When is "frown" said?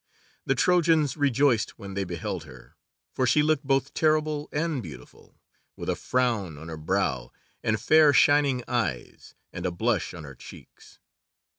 5.95-6.57